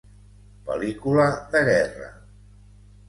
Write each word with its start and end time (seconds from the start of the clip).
Pel·lícula 0.69 1.27
de 1.57 1.63
guerra. 1.71 2.11